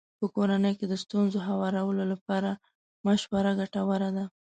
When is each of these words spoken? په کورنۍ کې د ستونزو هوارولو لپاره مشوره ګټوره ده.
په 0.19 0.25
کورنۍ 0.35 0.73
کې 0.79 0.85
د 0.89 0.93
ستونزو 1.03 1.37
هوارولو 1.47 2.03
لپاره 2.13 2.49
مشوره 3.05 3.51
ګټوره 3.59 4.09
ده. 4.15 4.25